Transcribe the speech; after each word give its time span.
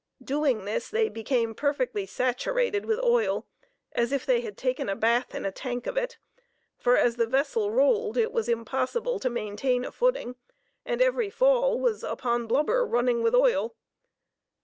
Doing 0.23 0.65
this 0.65 0.89
they 0.89 1.09
became 1.09 1.53
perfectly 1.53 2.07
saturated 2.07 2.87
with 2.87 2.99
oil, 3.03 3.45
as 3.91 4.11
if 4.11 4.25
they 4.25 4.41
had 4.41 4.57
taken 4.57 4.89
a 4.89 4.95
bath 4.95 5.35
in 5.35 5.45
a 5.45 5.51
tank 5.51 5.85
of 5.85 5.95
it; 5.95 6.17
for 6.79 6.97
as 6.97 7.17
the 7.17 7.27
vessel 7.27 7.69
rolled 7.69 8.17
it 8.17 8.31
was 8.31 8.49
impossible 8.49 9.19
to 9.19 9.29
maintain 9.29 9.85
a 9.85 9.91
footing, 9.91 10.37
and 10.87 11.03
every 11.03 11.29
fall 11.29 11.79
was 11.79 12.03
upon 12.03 12.47
blubber 12.47 12.83
running 12.83 13.21
with 13.21 13.35
oil. 13.35 13.75